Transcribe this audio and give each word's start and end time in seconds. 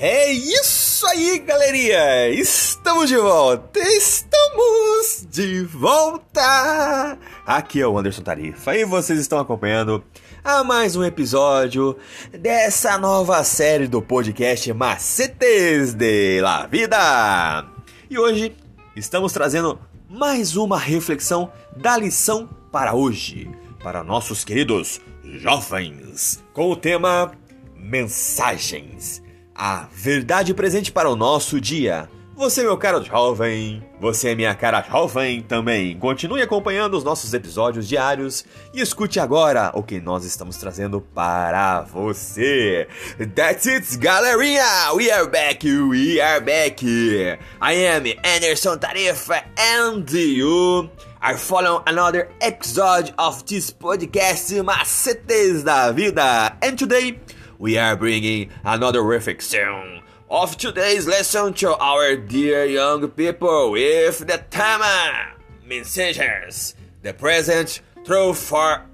É 0.00 0.30
isso 0.30 1.04
aí, 1.08 1.40
galerinha! 1.40 2.28
Estamos 2.28 3.08
de 3.08 3.16
volta! 3.16 3.80
Estamos 3.80 5.26
de 5.28 5.64
volta! 5.64 7.18
Aqui 7.44 7.80
é 7.80 7.86
o 7.86 7.98
Anderson 7.98 8.22
Tarifa 8.22 8.76
e 8.76 8.84
vocês 8.84 9.18
estão 9.18 9.40
acompanhando 9.40 10.04
a 10.44 10.62
mais 10.62 10.94
um 10.94 11.02
episódio 11.02 11.96
dessa 12.30 12.96
nova 12.96 13.42
série 13.42 13.88
do 13.88 14.00
podcast 14.00 14.72
Macetes 14.72 15.94
de 15.94 16.40
la 16.42 16.68
Vida. 16.68 17.66
E 18.08 18.16
hoje 18.16 18.54
estamos 18.94 19.32
trazendo 19.32 19.80
mais 20.08 20.54
uma 20.54 20.78
reflexão 20.78 21.50
da 21.76 21.96
lição 21.96 22.48
para 22.70 22.94
hoje, 22.94 23.50
para 23.82 24.04
nossos 24.04 24.44
queridos 24.44 25.00
jovens, 25.24 26.40
com 26.52 26.70
o 26.70 26.76
tema 26.76 27.32
Mensagens 27.74 29.26
a 29.58 29.88
verdade 29.92 30.54
presente 30.54 30.92
para 30.92 31.10
o 31.10 31.16
nosso 31.16 31.60
dia. 31.60 32.08
Você, 32.36 32.62
meu 32.62 32.78
caro 32.78 33.02
jovem, 33.02 33.82
você 34.00 34.28
é 34.28 34.34
minha 34.36 34.54
cara 34.54 34.80
jovem 34.80 35.42
também. 35.42 35.98
Continue 35.98 36.40
acompanhando 36.40 36.96
os 36.96 37.02
nossos 37.02 37.34
episódios 37.34 37.88
diários 37.88 38.44
e 38.72 38.80
escute 38.80 39.18
agora 39.18 39.72
o 39.74 39.82
que 39.82 40.00
nós 40.00 40.24
estamos 40.24 40.56
trazendo 40.56 41.00
para 41.00 41.80
você. 41.80 42.86
That's 43.34 43.66
it, 43.66 43.98
galerinha! 43.98 44.92
We 44.94 45.10
are 45.10 45.28
back, 45.28 45.66
we 45.66 46.20
are 46.20 46.40
back. 46.40 46.86
I 46.86 47.38
am 47.86 48.04
Anderson 48.24 48.78
Tarifa 48.78 49.42
and 49.58 50.08
you 50.08 50.88
are 51.20 51.36
following 51.36 51.82
another 51.86 52.28
episode 52.40 53.12
of 53.18 53.42
this 53.46 53.72
podcast 53.72 54.62
Macetes 54.62 55.64
da 55.64 55.90
Vida. 55.90 56.56
And 56.62 56.76
today, 56.76 57.18
we 57.58 57.76
are 57.76 57.96
bringing 57.96 58.50
another 58.64 59.02
reflection 59.02 60.00
of 60.30 60.56
today's 60.56 61.06
lesson 61.06 61.52
to 61.54 61.76
our 61.76 62.16
dear 62.16 62.64
young 62.64 63.08
people 63.08 63.72
with 63.72 64.18
the 64.26 64.44
Tama 64.50 65.34
messages, 65.66 66.74
the 67.02 67.12
present 67.12 67.80
truth 68.04 68.38
for 68.38 68.86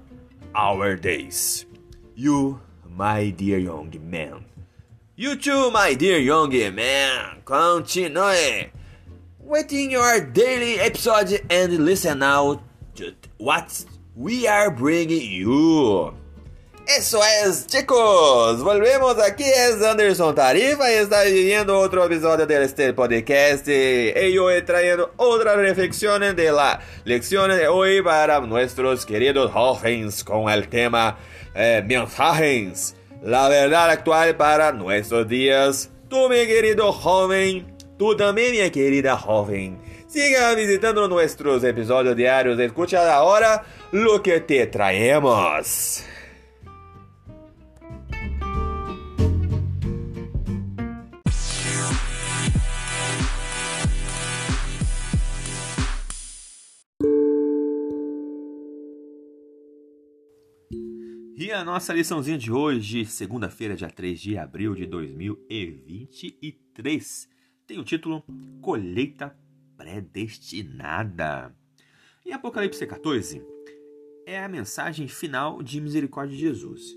our 0.55 0.95
days. 0.95 1.65
You, 2.15 2.61
my 2.89 3.29
dear 3.29 3.59
young 3.59 3.93
man. 4.09 4.45
You 5.15 5.35
too, 5.35 5.69
my 5.71 5.93
dear 5.93 6.17
young 6.17 6.49
man. 6.73 7.41
Continue 7.45 8.69
waiting 9.39 9.91
your 9.91 10.21
daily 10.21 10.79
episode 10.79 11.39
and 11.51 11.85
listen 11.85 12.19
now 12.19 12.63
to 12.95 13.13
what 13.37 13.85
we 14.15 14.47
are 14.47 14.71
bringing 14.71 15.31
you. 15.31 16.15
Eso 16.87 17.19
es, 17.43 17.65
chicos. 17.65 18.63
Volvemos 18.63 19.17
aquí. 19.17 19.43
Es 19.43 19.81
Anderson 19.81 20.35
Tarifa 20.35 20.91
y 20.91 20.95
está 20.95 21.23
viviendo 21.23 21.79
otro 21.79 22.05
episodio 22.05 22.45
de 22.45 22.63
este 22.63 22.93
podcast. 22.93 23.67
Y 23.67 24.31
yo 24.31 24.51
he 24.51 24.61
traído 24.61 25.11
otras 25.17 25.57
reflexiones 25.57 26.35
de 26.35 26.51
la 26.51 26.79
lección 27.03 27.49
de 27.49 27.67
hoy 27.67 28.03
para 28.03 28.39
nuestros 28.41 29.03
queridos 29.03 29.51
jóvenes 29.51 30.23
con 30.23 30.47
el 30.47 30.69
tema 30.69 31.17
eh, 31.55 31.83
mensajes. 31.83 32.95
La 33.23 33.49
verdad 33.49 33.89
actual 33.89 34.37
para 34.37 34.71
nuestros 34.71 35.27
días. 35.27 35.89
Tú, 36.07 36.29
mi 36.29 36.45
querido 36.45 36.93
joven. 36.93 37.75
Tú 37.97 38.15
también, 38.15 38.51
mi 38.51 38.69
querida 38.69 39.17
joven. 39.17 39.81
Siga 40.07 40.53
visitando 40.53 41.07
nuestros 41.07 41.63
episodios 41.63 42.15
diarios. 42.15 42.59
Escucha 42.59 43.11
ahora 43.11 43.63
lo 43.91 44.21
que 44.21 44.39
te 44.41 44.67
traemos. 44.67 46.03
A 61.55 61.63
nossa 61.63 61.93
liçãozinha 61.93 62.37
de 62.37 62.51
hoje, 62.51 63.05
segunda-feira, 63.05 63.77
dia 63.77 63.89
3 63.89 64.19
de 64.19 64.37
abril 64.37 64.75
de 64.75 64.85
2023, 64.85 67.29
tem 67.65 67.79
o 67.79 67.83
título 67.83 68.21
Colheita 68.61 69.33
Predestinada. 69.77 71.55
Em 72.25 72.33
Apocalipse 72.33 72.85
14, 72.85 73.41
é 74.25 74.43
a 74.43 74.49
mensagem 74.49 75.07
final 75.07 75.63
de 75.63 75.79
misericórdia 75.79 76.35
de 76.35 76.41
Jesus 76.41 76.93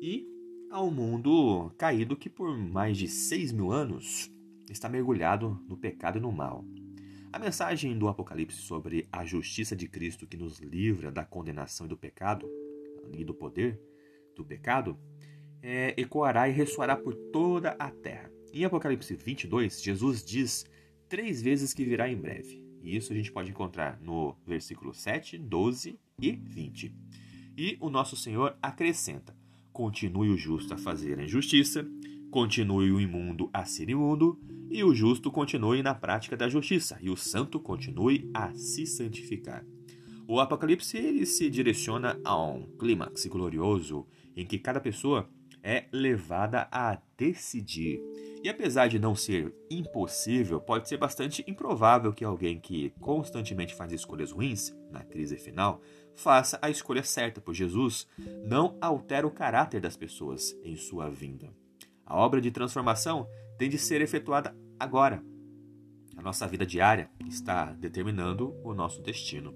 e 0.00 0.26
ao 0.72 0.90
mundo 0.90 1.70
caído 1.78 2.16
que 2.16 2.28
por 2.28 2.58
mais 2.58 2.98
de 2.98 3.06
6 3.06 3.52
mil 3.52 3.70
anos 3.70 4.28
está 4.68 4.88
mergulhado 4.88 5.56
no 5.68 5.76
pecado 5.76 6.18
e 6.18 6.20
no 6.20 6.32
mal. 6.32 6.64
A 7.32 7.38
mensagem 7.38 7.96
do 7.96 8.08
Apocalipse 8.08 8.60
sobre 8.60 9.06
a 9.12 9.24
justiça 9.24 9.76
de 9.76 9.86
Cristo 9.86 10.26
que 10.26 10.36
nos 10.36 10.58
livra 10.58 11.12
da 11.12 11.24
condenação 11.24 11.86
e 11.86 11.88
do 11.88 11.96
pecado 11.96 12.50
e 13.12 13.24
do 13.24 13.32
poder 13.32 13.80
do 14.34 14.44
pecado, 14.44 14.98
é, 15.62 15.94
ecoará 15.96 16.48
e 16.48 16.52
ressoará 16.52 16.96
por 16.96 17.14
toda 17.32 17.70
a 17.78 17.90
terra. 17.90 18.30
Em 18.52 18.64
Apocalipse 18.64 19.14
22, 19.14 19.82
Jesus 19.82 20.24
diz 20.24 20.64
três 21.08 21.42
vezes 21.42 21.72
que 21.72 21.84
virá 21.84 22.08
em 22.08 22.16
breve. 22.16 22.64
E 22.82 22.96
isso 22.96 23.12
a 23.12 23.16
gente 23.16 23.30
pode 23.30 23.50
encontrar 23.50 24.00
no 24.00 24.36
versículo 24.46 24.94
7, 24.94 25.38
12 25.38 25.98
e 26.20 26.32
20. 26.32 26.94
E 27.56 27.76
o 27.80 27.90
nosso 27.90 28.16
Senhor 28.16 28.56
acrescenta: 28.62 29.36
continue 29.72 30.30
o 30.30 30.36
justo 30.36 30.72
a 30.74 30.78
fazer 30.78 31.18
a 31.18 31.24
injustiça, 31.24 31.86
continue 32.30 32.90
o 32.90 33.00
imundo 33.00 33.50
a 33.52 33.64
ser 33.64 33.90
imundo, 33.90 34.40
e 34.70 34.82
o 34.82 34.94
justo 34.94 35.30
continue 35.30 35.82
na 35.82 35.94
prática 35.94 36.36
da 36.36 36.48
justiça, 36.48 36.98
e 37.02 37.10
o 37.10 37.16
santo 37.16 37.60
continue 37.60 38.30
a 38.32 38.54
se 38.54 38.86
santificar. 38.86 39.64
O 40.26 40.38
Apocalipse 40.38 40.96
ele 40.96 41.26
se 41.26 41.50
direciona 41.50 42.20
a 42.24 42.40
um 42.40 42.62
clímax 42.78 43.26
glorioso 43.26 44.06
em 44.40 44.46
que 44.46 44.58
cada 44.58 44.80
pessoa 44.80 45.28
é 45.62 45.84
levada 45.92 46.66
a 46.72 46.98
decidir. 47.16 48.00
E 48.42 48.48
apesar 48.48 48.88
de 48.88 48.98
não 48.98 49.14
ser 49.14 49.54
impossível, 49.70 50.58
pode 50.58 50.88
ser 50.88 50.96
bastante 50.96 51.44
improvável 51.46 52.10
que 52.10 52.24
alguém 52.24 52.58
que 52.58 52.90
constantemente 52.98 53.74
faz 53.74 53.92
escolhas 53.92 54.32
ruins 54.32 54.74
na 54.90 55.04
crise 55.04 55.36
final 55.36 55.82
faça 56.14 56.58
a 56.62 56.70
escolha 56.70 57.02
certa, 57.02 57.40
pois 57.40 57.56
Jesus 57.56 58.06
não 58.46 58.78
altera 58.80 59.26
o 59.26 59.30
caráter 59.30 59.80
das 59.80 59.96
pessoas 59.96 60.56
em 60.64 60.74
sua 60.74 61.10
vinda. 61.10 61.52
A 62.06 62.16
obra 62.16 62.40
de 62.40 62.50
transformação 62.50 63.28
tem 63.58 63.68
de 63.68 63.78
ser 63.78 64.00
efetuada 64.00 64.56
agora. 64.78 65.22
A 66.16 66.22
nossa 66.22 66.46
vida 66.46 66.64
diária 66.64 67.10
está 67.28 67.72
determinando 67.72 68.54
o 68.64 68.72
nosso 68.72 69.02
destino. 69.02 69.54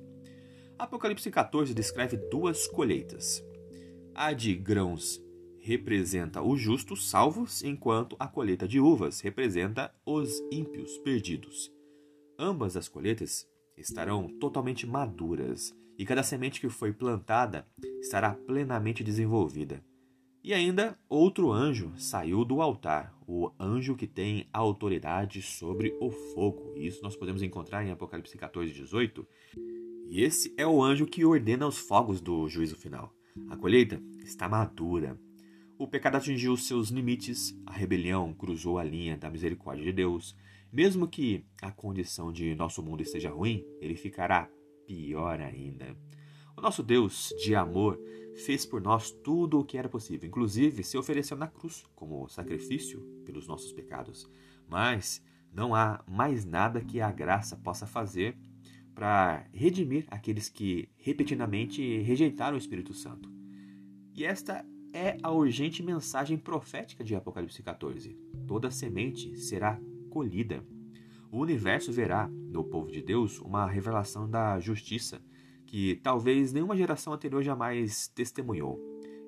Apocalipse 0.79 1.31
14 1.31 1.73
descreve 1.73 2.17
duas 2.31 2.67
colheitas. 2.67 3.43
A 4.17 4.33
de 4.33 4.55
grãos 4.55 5.21
representa 5.59 6.41
os 6.41 6.61
justos 6.61 7.11
salvos, 7.11 7.65
enquanto 7.65 8.15
a 8.17 8.29
colheita 8.29 8.69
de 8.69 8.79
uvas 8.79 9.21
representa 9.21 9.93
os 10.07 10.41
ímpios 10.53 10.97
perdidos. 10.99 11.73
Ambas 12.39 12.77
as 12.77 12.89
colheitas 12.89 13.45
estarão 13.77 14.29
totalmente 14.39 14.87
maduras 14.87 15.77
e 15.99 16.07
cada 16.07 16.23
semente 16.23 16.61
que 16.61 16.69
foi 16.69 16.93
plantada 16.93 17.67
estará 18.01 18.35
plenamente 18.35 19.03
desenvolvida. 19.03 19.85
E 20.45 20.55
ainda 20.55 20.97
outro 21.09 21.51
anjo 21.51 21.93
saiu 21.97 22.45
do 22.45 22.63
altar, 22.63 23.13
o 23.27 23.51
anjo 23.59 23.97
que 23.97 24.07
tem 24.07 24.49
autoridade 24.53 25.43
sobre 25.43 25.93
o 26.01 26.11
fogo. 26.11 26.73
Isso 26.77 27.03
nós 27.03 27.17
podemos 27.17 27.43
encontrar 27.43 27.85
em 27.85 27.91
Apocalipse 27.91 28.39
14, 28.39 28.73
18. 28.73 29.27
E 30.07 30.23
esse 30.23 30.55
é 30.57 30.65
o 30.65 30.81
anjo 30.81 31.05
que 31.05 31.25
ordena 31.25 31.67
os 31.67 31.79
fogos 31.79 32.21
do 32.21 32.49
juízo 32.49 32.77
final. 32.77 33.13
A 33.51 33.57
colheita 33.57 34.01
está 34.25 34.49
madura. 34.49 35.19
O 35.77 35.89
pecado 35.89 36.17
atingiu 36.17 36.57
seus 36.57 36.89
limites, 36.89 37.57
a 37.67 37.73
rebelião 37.73 38.33
cruzou 38.33 38.79
a 38.79 38.85
linha 38.85 39.17
da 39.17 39.29
misericórdia 39.29 39.85
de 39.85 39.93
Deus. 39.93 40.37
Mesmo 40.73 41.09
que 41.09 41.45
a 41.61 41.73
condição 41.73 42.33
de 42.33 42.55
nosso 42.55 42.83
mundo 42.83 43.03
esteja 43.03 43.31
ruim, 43.31 43.65
ele 43.81 43.97
ficará 43.97 44.49
pior 44.87 45.41
ainda. 45.41 45.97
O 46.57 46.61
nosso 46.61 46.83
Deus 46.83 47.35
de 47.43 47.55
amor 47.57 48.01
fez 48.37 48.65
por 48.65 48.81
nós 48.81 49.11
tudo 49.11 49.59
o 49.59 49.65
que 49.65 49.79
era 49.79 49.89
possível, 49.89 50.29
inclusive 50.29 50.85
se 50.85 50.97
ofereceu 50.97 51.37
na 51.37 51.49
cruz 51.49 51.85
como 51.95 52.29
sacrifício 52.29 53.01
pelos 53.25 53.49
nossos 53.49 53.73
pecados. 53.73 54.31
Mas 54.69 55.21
não 55.53 55.75
há 55.75 56.05
mais 56.07 56.45
nada 56.45 56.85
que 56.85 57.01
a 57.01 57.11
graça 57.11 57.57
possa 57.57 57.87
fazer 57.87 58.37
para 58.95 59.47
redimir 59.53 60.07
aqueles 60.09 60.49
que 60.49 60.89
repetidamente 60.97 61.99
rejeitaram 62.03 62.55
o 62.55 62.59
Espírito 62.59 62.95
Santo. 62.95 63.31
E 64.15 64.25
esta 64.25 64.65
é 64.93 65.17
a 65.23 65.33
urgente 65.33 65.83
mensagem 65.83 66.39
profética 66.39 67.03
de 67.03 67.17
Apocalipse 67.17 67.63
14. 67.63 68.17
Toda 68.47 68.71
semente 68.71 69.37
será 69.37 69.81
colhida. 70.09 70.65
O 71.33 71.39
universo 71.39 71.93
verá 71.93 72.29
no 72.29 72.63
povo 72.63 72.93
de 72.93 73.03
Deus 73.03 73.41
uma 73.41 73.67
revelação 73.67 74.31
da 74.31 74.61
justiça 74.61 75.21
que 75.67 75.97
talvez 75.97 76.53
nenhuma 76.53 76.77
geração 76.77 77.13
anterior 77.13 77.43
jamais 77.43 78.07
testemunhou, 78.07 78.79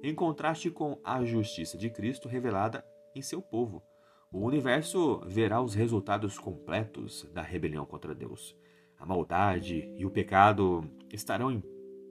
em 0.01 0.15
contraste 0.15 0.71
com 0.71 1.01
a 1.03 1.25
justiça 1.25 1.77
de 1.77 1.91
Cristo 1.91 2.29
revelada 2.29 2.85
em 3.15 3.23
seu 3.23 3.43
povo. 3.43 3.83
o 4.31 4.41
universo 4.41 5.21
verá 5.27 5.61
os 5.61 5.75
resultados 5.75 6.39
completos 6.39 7.27
da 7.33 7.43
rebelião 7.43 7.87
contra 7.87 8.15
Deus. 8.15 8.55
A 8.99 9.07
maldade 9.07 9.93
e 9.97 10.05
o 10.05 10.11
pecado 10.11 10.85
estarão 11.13 11.51
em 11.51 11.63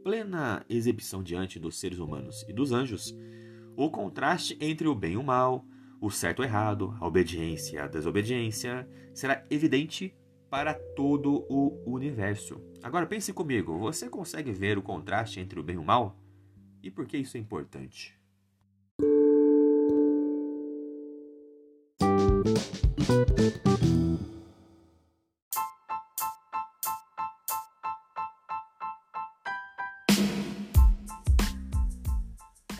plena 0.04 0.64
exibição 0.70 1.24
diante 1.24 1.60
dos 1.60 1.80
seres 1.80 2.00
humanos 2.00 2.46
e 2.48 2.54
dos 2.54 2.72
anjos. 2.72 3.16
O 3.76 3.90
contraste 3.90 4.58
entre 4.62 4.88
o 4.88 4.96
bem 4.96 5.14
e 5.14 5.18
o 5.18 5.24
mal, 5.24 5.66
o 6.00 6.12
certo 6.12 6.42
e 6.42 6.46
o 6.46 6.48
errado, 6.48 6.96
a 7.00 7.08
obediência 7.08 7.76
e 7.76 7.80
a 7.80 7.88
desobediência 7.88 8.88
será 9.14 9.44
evidente 9.50 10.16
para 10.50 10.74
todo 10.74 11.46
o 11.50 11.82
universo. 11.86 12.62
Agora 12.84 13.06
pense 13.06 13.34
comigo, 13.34 13.78
você 13.80 14.08
consegue 14.08 14.52
ver 14.52 14.78
o 14.78 14.82
contraste 14.82 15.40
entre 15.40 15.60
o 15.60 15.64
bem 15.64 15.76
e 15.76 15.80
o 15.80 15.84
mal? 15.84 16.18
E 16.84 16.92
por 16.92 17.08
que 17.08 17.18
isso 17.18 17.36
é 17.36 17.40
importante? 17.40 18.16